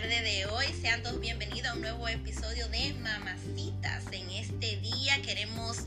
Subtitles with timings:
[0.00, 0.66] tarde de hoy.
[0.80, 4.02] Sean todos bienvenidos a un nuevo episodio de Mamacitas.
[4.10, 5.84] En este día queremos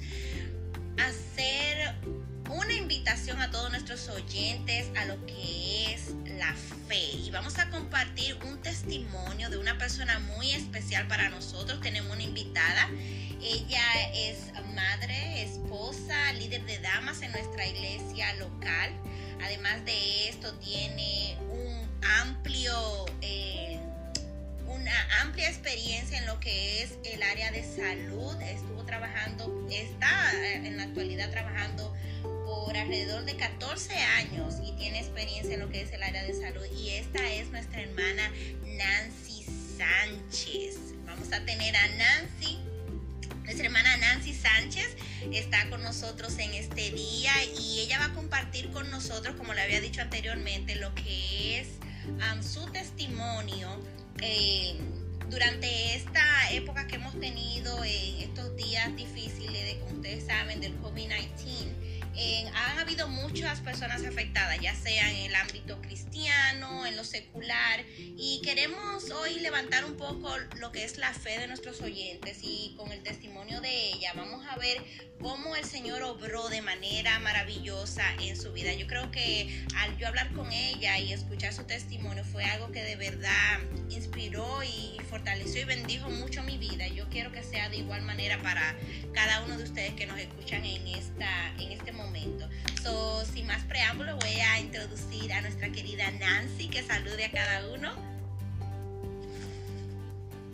[0.97, 1.93] hacer
[2.49, 6.55] una invitación a todos nuestros oyentes a lo que es la
[6.87, 7.17] fe.
[7.17, 11.81] Y vamos a compartir un testimonio de una persona muy especial para nosotros.
[11.81, 12.89] Tenemos una invitada.
[13.41, 18.89] Ella es madre, esposa, líder de damas en nuestra iglesia local.
[19.43, 21.89] Además de esto, tiene un
[22.21, 23.81] amplio, eh,
[24.79, 28.39] una amplia experiencia en lo que es el área de salud.
[28.41, 31.95] Estuvo trabajando, está en la actualidad trabajando
[32.45, 36.33] por alrededor de 14 años y tiene experiencia en lo que es el área de
[36.33, 36.65] salud.
[36.77, 38.31] Y esta es nuestra hermana
[38.63, 39.45] Nancy
[39.77, 40.75] Sánchez.
[41.05, 42.59] Vamos a tener a Nancy
[43.47, 44.97] nuestra hermana Nancy Sánchez
[45.31, 49.61] está con nosotros en este día y ella va a compartir con nosotros, como le
[49.61, 51.67] había dicho anteriormente, lo que es
[52.41, 53.69] su testimonio
[54.21, 54.75] eh,
[55.29, 60.79] durante esta época que hemos tenido en estos días difíciles de, como ustedes saben, del
[60.81, 61.86] COVID-19
[62.53, 68.41] han habido muchas personas afectadas, ya sea en el ámbito cristiano, en lo secular, y
[68.43, 72.91] queremos hoy levantar un poco lo que es la fe de nuestros oyentes y con
[72.91, 74.83] el testimonio de ella vamos a ver
[75.19, 78.73] cómo el Señor obró de manera maravillosa en su vida.
[78.73, 82.83] Yo creo que al yo hablar con ella y escuchar su testimonio fue algo que
[82.83, 86.87] de verdad inspiró y fortaleció y bendijo mucho mi vida.
[86.87, 88.75] Yo quiero que sea de igual manera para
[89.13, 90.87] cada uno de ustedes que nos escuchan en,
[91.17, 92.47] esta, en este momento.
[92.83, 97.67] So, sin más preámbulo, voy a introducir a nuestra querida Nancy, que salude a cada
[97.69, 97.91] uno.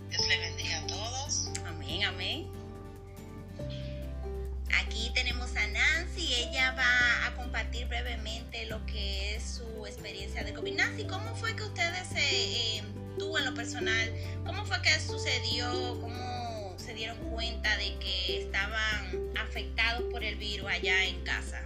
[0.10, 1.50] Dios le bendiga a todos.
[1.66, 2.48] Amén, amén.
[4.82, 10.54] Aquí tenemos a Nancy, ella va a compartir brevemente lo que es su experiencia de
[10.54, 10.76] COVID.
[10.76, 12.84] Nancy, ¿cómo fue que ustedes, eh, eh,
[13.20, 14.12] tú en lo personal,
[14.46, 16.43] cómo fue que sucedió, cómo
[16.84, 21.62] se dieron cuenta de que estaban afectados por el virus allá en casa?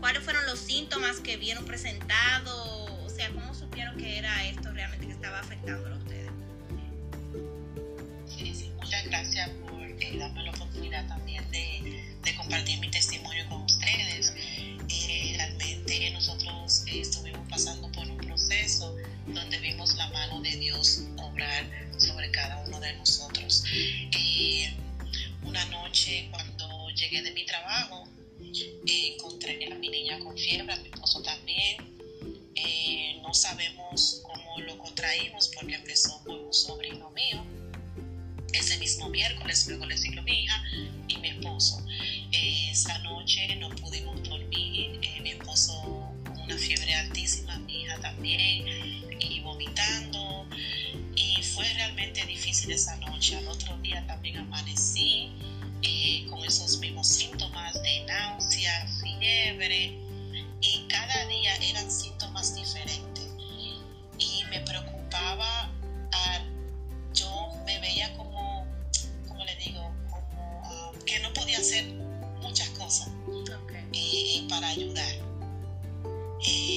[0.00, 2.90] ¿Cuáles fueron los síntomas que vieron presentados?
[3.04, 6.30] O sea, ¿cómo supieron que era esto realmente que estaba afectando a ustedes?
[8.26, 12.89] Sí, sí, muchas gracias por eh, darme la oportunidad también de compartir mi
[39.80, 40.62] luego le siguió mi hija
[41.08, 41.82] y mi esposo.
[42.32, 45.72] esa noche no pudimos dormir, eh, mi esposo
[46.24, 48.66] con una fiebre altísima, mi hija también,
[49.18, 50.46] y vomitando.
[51.16, 53.36] Y fue realmente difícil esa noche.
[53.36, 55.30] Al otro día también amanecí
[55.82, 59.98] eh, con esos mismos síntomas de náusea, fiebre,
[60.60, 63.09] y cada día eran síntomas diferentes.
[76.42, 76.69] Shh.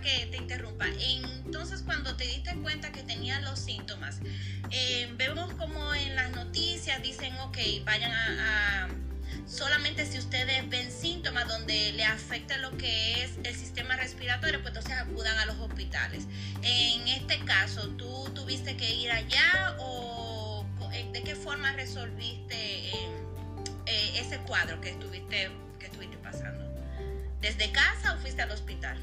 [0.00, 4.18] Que te interrumpa, entonces cuando te diste cuenta que tenía los síntomas,
[4.70, 8.88] eh, vemos como en las noticias dicen, ok, vayan a,
[9.46, 14.74] solamente si ustedes ven síntomas donde le afecta lo que es el sistema respiratorio, pues
[14.74, 16.24] entonces acudan a los hospitales.
[16.62, 24.20] En este caso, ¿tú tuviste que ir allá o eh, de qué forma resolviste eh,
[24.20, 26.64] ese cuadro que estuviste, que estuviste pasando?
[27.40, 28.98] ¿Desde casa o fuiste al hospital?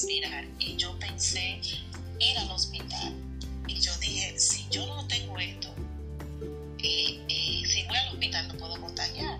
[0.00, 1.60] Respirar y yo pensé
[2.18, 3.14] ir al hospital
[4.00, 5.74] dije, si yo no tengo esto,
[6.82, 9.38] y, si voy al hospital no puedo contagiar.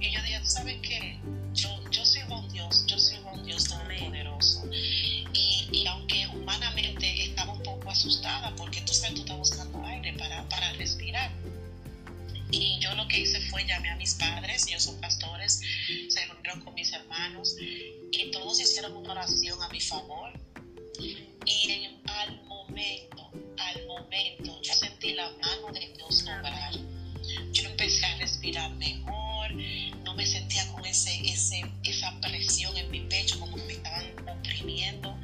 [0.00, 1.18] Y yo dije, ¿tú sabes qué?
[1.54, 4.68] Yo, yo sirvo a un Dios, yo sirvo a un Dios poderoso.
[5.32, 10.12] Y, y, aunque humanamente estaba un poco asustada, porque tú sabes, tú estás buscando aire
[10.14, 11.30] para, para respirar.
[12.50, 15.60] Y yo lo que hice fue llamé a mis padres, ellos son pastores,
[16.08, 16.26] se
[16.58, 20.32] con mis hermanos y todos hicieron una oración a mi favor.
[21.46, 26.74] Y al momento, al momento, yo sentí la mano de Dios obrar.
[27.52, 29.52] Yo empecé a respirar mejor,
[30.04, 35.16] no me sentía con ese, ese, esa presión en mi pecho como me estaban oprimiendo.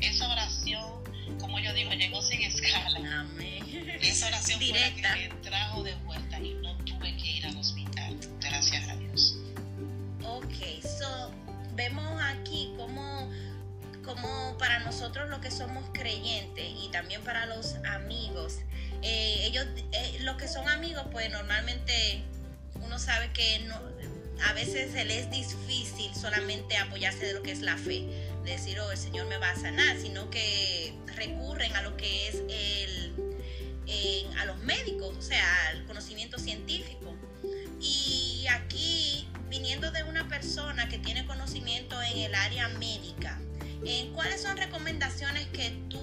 [0.00, 1.04] Esa oración,
[1.38, 3.20] como yo digo, llegó sin escala.
[3.20, 3.62] Amén.
[4.02, 5.71] Esa oración fue la que me trajo
[14.12, 18.58] como para nosotros lo que somos creyentes y también para los amigos,
[19.00, 22.22] eh, ellos, eh, los que son amigos, pues normalmente
[22.74, 23.66] uno sabe que
[24.44, 28.04] a veces se les es difícil solamente apoyarse de lo que es la fe,
[28.44, 32.42] decir, oh, el Señor me va a sanar, sino que recurren a lo que es
[32.48, 33.14] el,
[34.38, 37.16] a los médicos, o sea, al conocimiento científico.
[37.80, 43.40] Y aquí, viniendo de una persona que tiene conocimiento en el área médica,
[44.14, 45.98] ¿cuáles son recomendaciones que tú,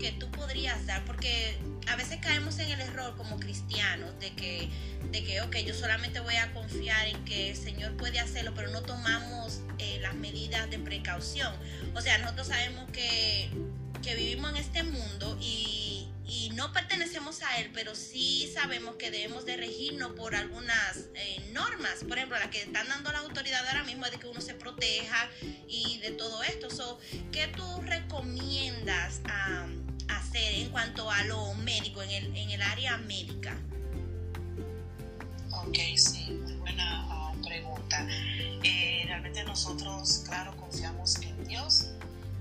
[0.00, 1.04] que tú podrías dar?
[1.04, 1.56] Porque
[1.86, 4.68] a veces caemos en el error como cristianos de que,
[5.10, 8.70] de que, ok, yo solamente voy a confiar en que el Señor puede hacerlo, pero
[8.70, 11.52] no tomamos eh, las medidas de precaución.
[11.94, 13.50] O sea, nosotros sabemos que,
[14.02, 15.83] que vivimos en este mundo y
[16.34, 21.48] y no pertenecemos a él, pero sí sabemos que debemos de regirnos por algunas eh,
[21.52, 22.02] normas.
[22.08, 24.54] Por ejemplo, la que están dando la autoridad ahora mismo es de que uno se
[24.54, 25.28] proteja
[25.68, 26.70] y de todo esto.
[26.70, 26.98] So,
[27.30, 29.20] ¿Qué tú recomiendas
[30.08, 33.56] hacer en cuanto a lo médico, en el, en el área médica?
[35.52, 38.08] Ok, sí, muy buena ah, pregunta.
[38.64, 41.90] Eh, realmente nosotros, claro, confiamos en Dios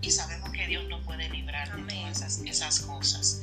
[0.03, 3.41] y sabemos que Dios nos puede librar de todas esas, cosas.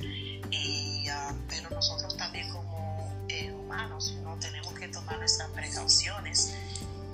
[0.51, 4.37] Y, ah, pero nosotros también como eh, humanos ¿no?
[4.37, 6.53] tenemos que tomar nuestras precauciones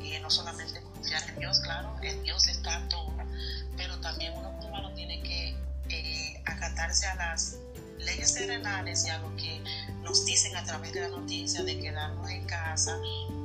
[0.00, 3.12] y no solamente confiar en Dios, claro, en Dios está todo,
[3.76, 5.56] pero también uno como humano tiene que
[5.90, 7.58] eh, acatarse a las
[7.98, 9.60] leyes terrenales y a lo que
[10.02, 12.96] nos dicen a través de la noticia de quedarnos en casa,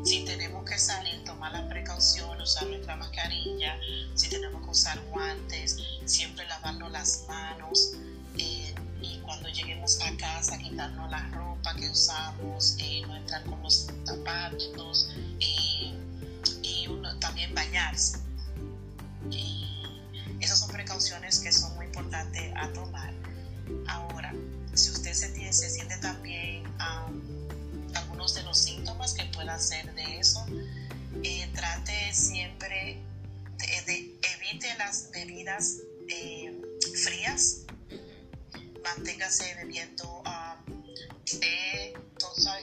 [0.03, 3.77] si tenemos que salir, tomar la precaución, usar nuestra mascarilla,
[4.15, 7.93] si tenemos que usar guantes, siempre lavarnos las manos
[8.37, 13.61] eh, y cuando lleguemos a casa quitarnos la ropa que usamos, eh, no entrar con
[13.63, 15.09] los zapatos
[15.39, 15.93] eh,
[16.61, 16.87] y
[17.19, 18.19] también bañarse.
[20.39, 23.13] esas son precauciones que son muy importantes a tomar.
[23.87, 24.33] Ahora,
[24.73, 26.63] si usted se, siente también
[27.93, 30.45] algunos de los síntomas que pueda ser de eso,
[31.23, 32.99] eh, trate siempre
[33.85, 35.77] de, evite las bebidas
[37.03, 37.61] frías,
[38.83, 40.23] manténgase bebiendo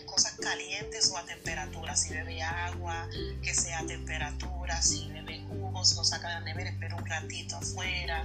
[0.06, 3.08] cosas calientes o a temperatura, si bebe agua,
[3.42, 7.56] que sea a temperatura, si bebe jugos, lo saca de la nevera, espera un ratito
[7.56, 8.24] afuera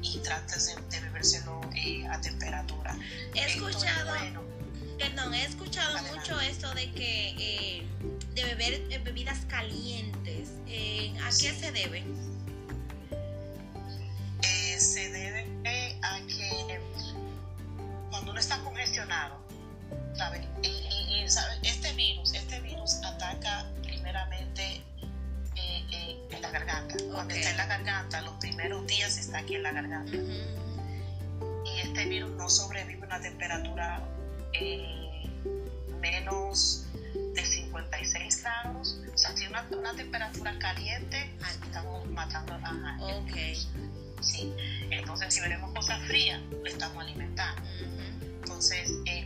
[0.00, 2.96] y trates de, bebérselo eh, a temperatura.
[3.34, 4.12] He escuchado,
[4.98, 7.86] perdón, he escuchado mucho esto de que eh,
[8.34, 10.50] de beber eh, bebidas calientes.
[11.22, 12.04] ¿A qué se debe?
[14.82, 15.21] se debe
[20.22, 20.42] ¿sabes?
[20.62, 21.24] Y,
[21.62, 24.82] este virus, este virus ataca primeramente
[25.56, 26.94] en la garganta.
[27.12, 30.16] Cuando está en la garganta, los primeros días está aquí en la garganta.
[30.16, 34.02] Y este virus no sobrevive a una temperatura
[34.52, 35.24] eh,
[36.00, 36.86] menos
[37.34, 38.98] de 56 grados.
[39.14, 41.30] O sea, si una, una temperatura caliente,
[41.64, 43.56] estamos matando a okay.
[44.20, 44.52] Sí.
[44.90, 47.62] Entonces, si veremos cosas frías, lo estamos alimentando.
[48.20, 49.21] Entonces, eh,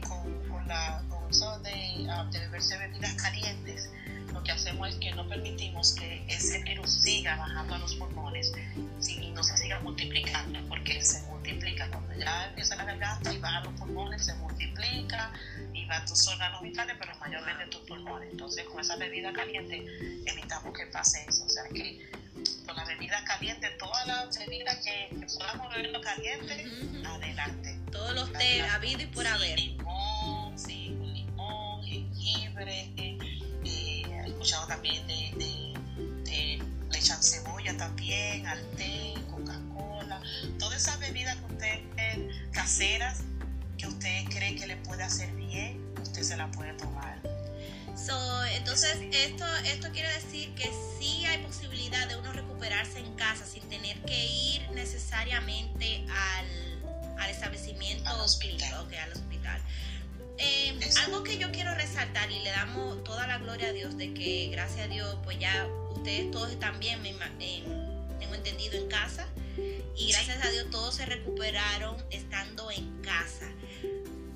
[0.66, 3.90] con, la, con eso de, uh, de beberse bebidas calientes,
[4.32, 8.52] lo que hacemos es que no permitimos que ese virus siga bajando a los pulmones
[9.08, 13.60] y no se siga multiplicando, porque se multiplica cuando ya empieza la garganta y baja
[13.60, 15.32] los pulmones, se multiplica
[15.72, 18.30] y va a tus órganos vitales, pero mayormente tus pulmones.
[18.32, 19.86] Entonces, con esa bebida caliente
[20.26, 21.44] evitamos que pase eso.
[21.44, 22.10] O sea que
[22.66, 26.66] con la bebida caliente, todas las bebidas que, podamos beber caliente,
[27.06, 27.78] adelante.
[27.92, 29.58] Todos los té habido y por haber.
[29.58, 29.76] Sí,
[32.56, 33.26] jengibre
[34.26, 35.74] escuchado también de,
[36.24, 40.22] de, le echan cebolla también al té, Coca-Cola,
[40.58, 41.80] todas esas bebidas que usted
[42.52, 43.22] caseras
[43.76, 47.20] que usted cree que le puede hacer bien, usted se la puede tomar.
[47.96, 53.44] So, entonces, esto, esto quiere decir que sí hay posibilidad de uno recuperarse en casa
[53.46, 58.86] sin tener que ir necesariamente al, al establecimiento al hospital.
[59.02, 59.60] al hospital.
[60.38, 64.12] Eh, algo que yo quiero resaltar y le damos toda la gloria a Dios de
[64.12, 67.64] que gracias a Dios pues ya ustedes todos están bien, me, eh,
[68.18, 69.26] tengo entendido en casa
[69.96, 73.46] y gracias a Dios todos se recuperaron estando en casa.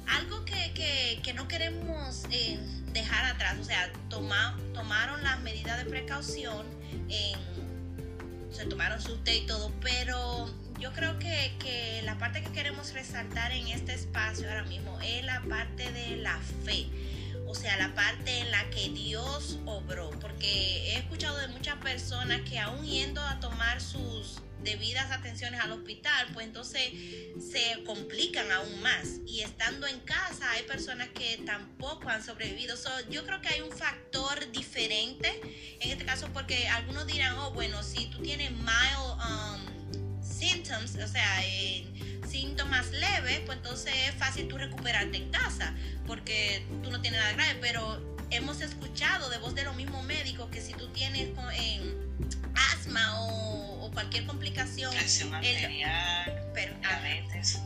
[0.06, 2.58] Algo que, que, que no queremos eh,
[2.92, 6.66] dejar atrás, o sea, toma, tomaron las medidas de precaución,
[8.52, 12.92] se tomaron su té y todo, pero yo creo que, que, la parte que queremos
[12.92, 16.86] resaltar en este espacio ahora mismo es la parte de la fe.
[17.46, 20.10] O sea, la parte en la que Dios obró.
[20.20, 25.72] Porque he escuchado de muchas personas que aún yendo a tomar sus debidas atenciones al
[25.72, 26.92] hospital, pues entonces
[27.50, 29.20] se complican aún más.
[29.26, 32.76] Y estando en casa hay personas que tampoco han sobrevivido.
[33.10, 35.40] yo creo que hay un factor diferente
[35.80, 41.08] en este caso porque algunos dirán, oh, bueno, si tú tienes mild um, symptoms, o
[41.08, 41.42] sea,
[42.28, 45.74] síntomas leves, pues entonces es fácil tú recuperarte en casa
[46.06, 47.58] porque tú no tienes nada grave.
[47.60, 52.10] Pero hemos escuchado de voz de los mismos médicos que si tú tienes en
[52.72, 54.92] asma o, cualquier complicación,
[56.54, 56.74] pero,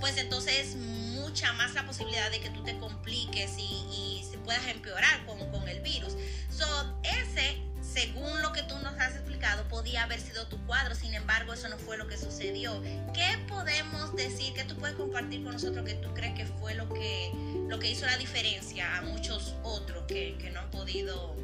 [0.00, 4.66] pues entonces es mucha más la posibilidad de que tú te compliques y, y puedas
[4.68, 6.14] empeorar con, con el virus.
[6.50, 6.66] So,
[7.02, 11.52] ese según lo que tú nos has explicado, podía haber sido tu cuadro, sin embargo,
[11.52, 12.82] eso no fue lo que sucedió.
[13.12, 16.88] ¿Qué podemos decir, qué tú puedes compartir con nosotros que tú crees que fue lo
[16.92, 17.30] que,
[17.68, 21.36] lo que hizo la diferencia a muchos otros que, que no han podido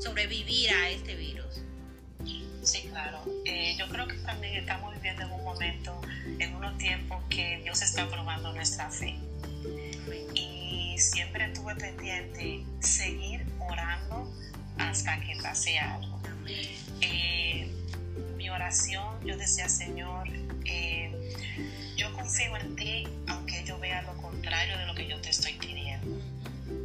[0.00, 1.60] sobrevivir a este virus?
[2.62, 3.24] Sí, claro.
[3.44, 6.00] Eh, yo creo que también estamos viviendo en un momento,
[6.38, 9.16] en unos tiempos que Dios está probando nuestra fe.
[10.34, 14.30] Y siempre estuve pendiente seguir orando
[14.78, 16.20] hasta que pase algo.
[17.00, 17.70] Eh,
[18.36, 20.28] mi oración, yo decía, Señor,
[20.66, 21.12] eh,
[21.96, 25.54] yo confío en ti, aunque yo vea lo contrario de lo que yo te estoy
[25.54, 26.18] pidiendo.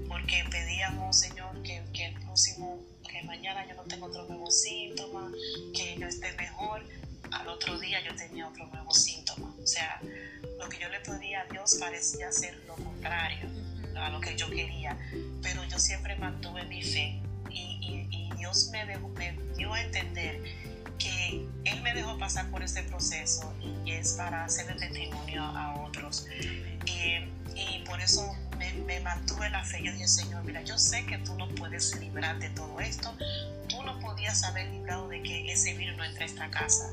[0.07, 2.81] Porque pedíamos, Señor, que, que el próximo
[3.23, 5.31] mañana yo no tengo otro nuevo síntoma,
[5.73, 6.83] que yo esté mejor,
[7.31, 9.53] al otro día yo tenía otro nuevo síntoma.
[9.61, 9.99] O sea,
[10.59, 13.49] lo que yo le pedía a Dios parecía ser lo contrario
[13.97, 14.97] a lo que yo quería,
[15.41, 17.19] pero yo siempre mantuve mi fe
[17.49, 20.43] y, Dios me, me dio a entender
[20.99, 23.51] que Él me dejó pasar por este proceso
[23.83, 26.27] y es para hacerle testimonio a otros.
[27.55, 28.35] y por eso
[28.73, 29.83] me, mantuve la fe.
[29.83, 33.15] Yo dije, Señor, mira, yo sé que tú no puedes librar de todo esto.
[33.67, 36.89] Tú no podías haber librado de que ese virus no entre a esta casa.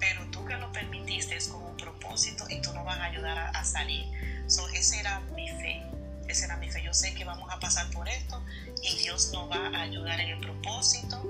[0.00, 3.38] Pero tú que lo permitiste es con un propósito y tú nos vas a ayudar
[3.38, 4.06] a, salir.
[4.46, 5.82] So, esa era mi fe.
[6.28, 6.82] Esa era mi fe.
[6.82, 8.42] Yo sé que vamos a pasar por esto
[8.82, 11.22] y Dios nos va a ayudar en el propósito.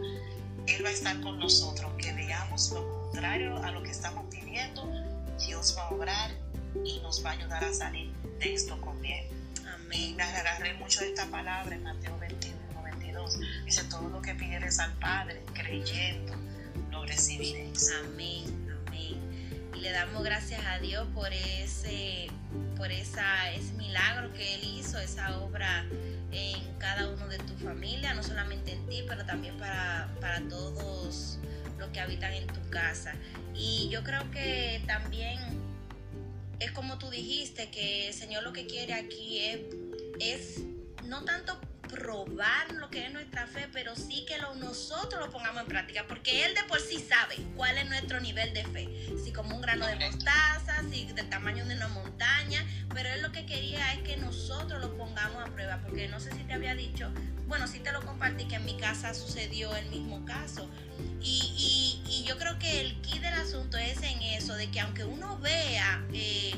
[0.66, 1.92] Él va a estar con nosotros.
[1.98, 4.90] Que veamos lo contrario a lo que estamos pidiendo.
[5.38, 6.30] Dios va a obrar
[6.84, 9.35] y nos va a ayudar a salir de esto con bien.
[9.92, 13.38] Y me agarré mucho de esta palabra en Mateo 21, 22.
[13.64, 16.34] Dice, todo lo que pidieres al Padre, creyendo,
[16.90, 17.90] lo recibiréis.
[18.04, 18.44] Amén,
[18.86, 19.70] amén.
[19.74, 22.28] Y le damos gracias a Dios por ese,
[22.76, 25.86] por esa, ese milagro que Él hizo, esa obra
[26.32, 31.38] en cada uno de tu familia, no solamente en ti, pero también para, para todos
[31.78, 33.14] los que habitan en tu casa.
[33.54, 35.65] Y yo creo que también
[36.60, 39.60] es como tú dijiste, que el Señor lo que quiere aquí es,
[40.20, 40.60] es
[41.04, 41.58] no tanto
[41.88, 46.04] probar lo que es nuestra fe, pero sí que lo, nosotros lo pongamos en práctica,
[46.08, 48.88] porque Él de por sí sabe cuál es nuestro nivel de fe,
[49.22, 53.32] si como un grano de mostaza, si del tamaño de una montaña, pero Él lo
[53.32, 56.74] que quería es que nosotros lo pongamos a prueba, porque no sé si te había
[56.74, 57.10] dicho,
[57.46, 60.68] bueno, sí te lo compartí que en mi casa sucedió el mismo caso,
[61.20, 65.04] y, y, yo creo que el key del asunto es en eso, de que aunque
[65.04, 66.54] uno vea eh,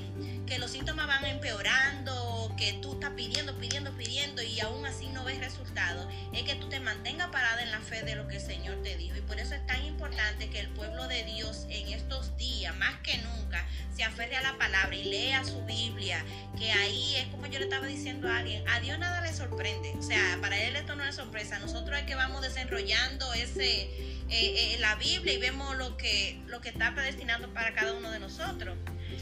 [0.46, 5.24] que los síntomas van empeorando, que tú estás pidiendo, pidiendo, pidiendo y aún así no
[5.24, 8.42] ves resultados, es que tú te mantengas parada en la fe de lo que el
[8.42, 9.16] Señor te dijo.
[9.16, 12.98] Y por eso es tan importante que el pueblo de Dios en estos días, más
[13.00, 16.24] que nunca, se aferre a la palabra y lea su Biblia,
[16.56, 19.94] que ahí es como yo le estaba diciendo a alguien, a Dios nada le sorprende.
[19.98, 21.58] O sea, para Él esto no es sorpresa.
[21.58, 23.82] Nosotros es que vamos desenrollando ese
[24.30, 28.10] eh, eh, la Biblia y vemos lo que, lo que está predestinando para cada uno
[28.10, 28.76] de nosotros.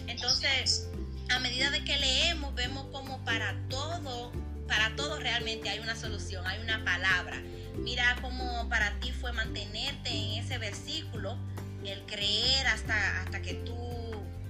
[0.06, 0.88] Entonces,
[1.30, 4.32] a medida de que leemos, vemos como para todo,
[4.66, 7.40] para todo realmente hay una solución, hay una palabra.
[7.76, 11.38] Mira cómo para ti fue mantenerte en ese versículo,
[11.84, 14.05] el creer hasta, hasta que tú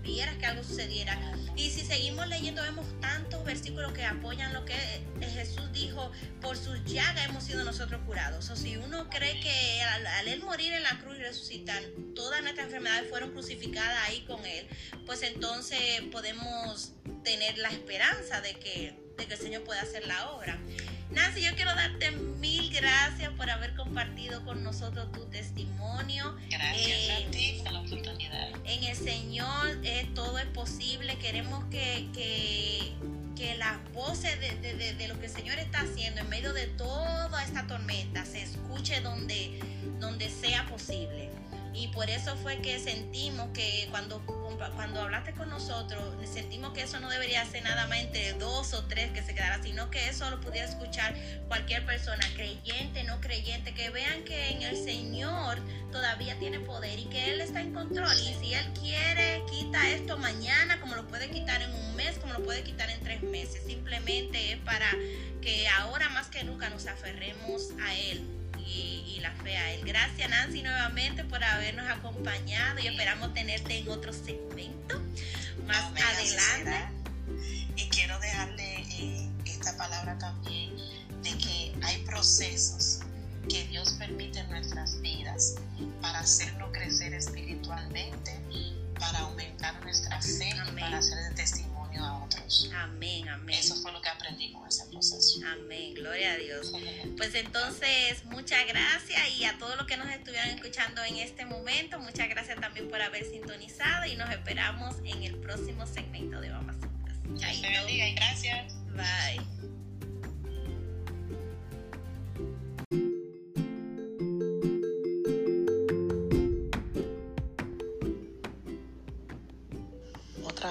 [0.06, 1.18] viera que algo sucediera.
[1.56, 4.74] Y si seguimos leyendo, vemos tantos versículos que apoyan lo que
[5.20, 6.10] Jesús dijo,
[6.40, 8.48] por sus llagas hemos sido nosotros curados.
[8.50, 11.82] O si uno cree que al, al, él morir en la cruz y resucitar,
[12.14, 14.66] todas nuestras enfermedades fueron crucificadas ahí con él,
[15.04, 16.92] pues entonces podemos
[17.24, 20.58] tener la esperanza de que, de que el Señor pueda hacer la obra.
[21.10, 26.36] Nancy, yo quiero darte mil gracias por haber compartido con nosotros tu testimonio.
[26.50, 26.95] Gracias eh,
[29.06, 31.16] Señor eh, todo es posible.
[31.18, 32.92] Queremos que, que,
[33.36, 36.66] que las voces de, de, de, lo que el Señor está haciendo en medio de
[36.66, 39.60] toda esta tormenta se escuche donde,
[40.00, 41.30] donde sea posible.
[41.76, 44.24] Y por eso fue que sentimos que cuando
[44.74, 46.02] cuando hablaste con nosotros,
[46.32, 49.62] sentimos que eso no debería ser nada más entre dos o tres que se quedara,
[49.62, 51.14] sino que eso lo pudiera escuchar
[51.48, 55.58] cualquier persona, creyente, no creyente, que vean que en el Señor
[55.92, 58.12] todavía tiene poder y que Él está en control.
[58.20, 62.32] Y si Él quiere, quita esto mañana, como lo puede quitar en un mes, como
[62.32, 63.62] lo puede quitar en tres meses.
[63.66, 64.90] Simplemente es para
[65.42, 69.80] que ahora más que nunca nos aferremos a Él y, la fe a Él.
[69.84, 75.00] Gracias Nancy nuevamente por habernos acompañado y esperamos tenerte en otro segmento
[75.66, 76.88] más adelante.
[77.76, 80.76] Y quiero dejarle eh, esta palabra también
[81.22, 83.00] de que hay procesos
[83.48, 85.56] que Dios permite en nuestras vidas
[86.00, 88.38] para hacernos crecer espiritualmente,
[88.98, 92.70] para aumentar nuestra fe para hacer el testimonio a otros.
[92.74, 93.56] Amén, amén.
[93.58, 95.40] Eso fue lo que aprendí con ese proceso.
[95.46, 96.72] Amén, gloria a Dios.
[97.16, 101.98] Pues entonces, muchas gracias y a todos los que nos estuvieron escuchando en este momento,
[101.98, 106.56] muchas gracias también por haber sintonizado y nos esperamos en el próximo segmento de.
[107.38, 108.74] Dios te bendiga y gracias.
[108.94, 109.75] Bye.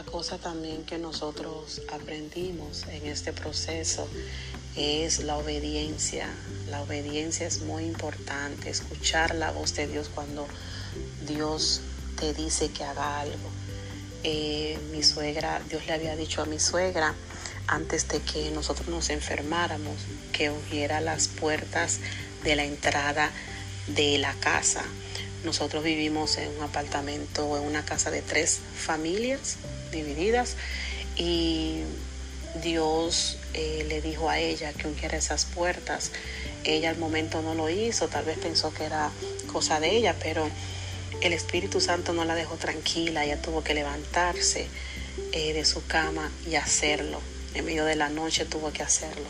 [0.05, 4.07] Cosa también que nosotros aprendimos en este proceso
[4.75, 6.27] es la obediencia.
[6.69, 10.47] La obediencia es muy importante, escuchar la voz de Dios cuando
[11.27, 11.81] Dios
[12.19, 13.49] te dice que haga algo.
[14.23, 17.13] Eh, mi suegra, Dios le había dicho a mi suegra
[17.67, 19.95] antes de que nosotros nos enfermáramos
[20.31, 21.99] que ungiera las puertas
[22.43, 23.31] de la entrada
[23.87, 24.83] de la casa.
[25.43, 29.57] Nosotros vivimos en un apartamento o en una casa de tres familias
[29.95, 30.55] divididas
[31.17, 31.81] y
[32.61, 36.11] Dios eh, le dijo a ella que ungiera esas puertas.
[36.63, 39.11] Ella al momento no lo hizo, tal vez pensó que era
[39.51, 40.49] cosa de ella, pero
[41.21, 44.67] el Espíritu Santo no la dejó tranquila, ella tuvo que levantarse
[45.31, 47.19] eh, de su cama y hacerlo.
[47.53, 49.27] En medio de la noche tuvo que hacerlo.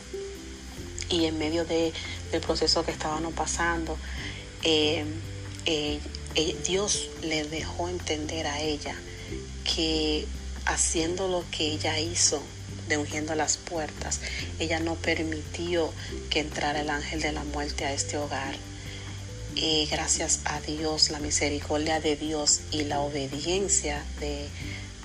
[1.09, 1.93] Y en medio de,
[2.31, 3.97] del proceso que estábamos pasando,
[4.63, 5.05] eh,
[6.65, 8.95] Dios le dejó entender a ella
[9.63, 10.25] que
[10.65, 12.41] haciendo lo que ella hizo,
[12.87, 14.19] de ungiendo las puertas,
[14.59, 15.91] ella no permitió
[16.29, 18.55] que entrara el ángel de la muerte a este hogar.
[19.55, 24.47] Y gracias a Dios, la misericordia de Dios y la obediencia de,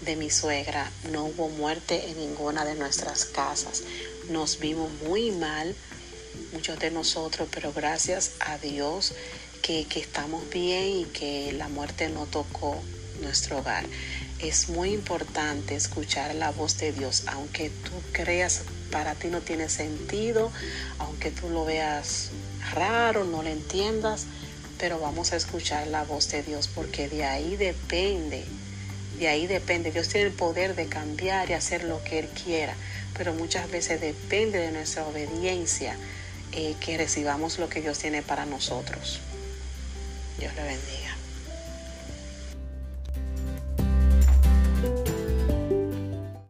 [0.05, 3.85] de mi suegra, no hubo muerte en ninguna de nuestras casas.
[4.29, 5.75] Nos vimos muy mal,
[6.53, 9.14] muchos de nosotros, pero gracias a Dios
[9.62, 12.77] que, que estamos bien y que la muerte no tocó
[13.20, 13.87] nuestro hogar
[14.42, 19.68] es muy importante escuchar la voz de Dios, aunque tú creas para ti no tiene
[19.68, 20.50] sentido,
[20.98, 22.31] aunque tú lo veas
[22.74, 24.26] raro, no lo entiendas,
[24.79, 28.44] pero vamos a escuchar la voz de Dios porque de ahí depende,
[29.18, 29.92] de ahí depende.
[29.92, 32.74] Dios tiene el poder de cambiar y hacer lo que Él quiera,
[33.16, 35.96] pero muchas veces depende de nuestra obediencia
[36.53, 39.20] eh, que recibamos lo que Dios tiene para nosotros.
[40.38, 41.10] Dios le bendiga.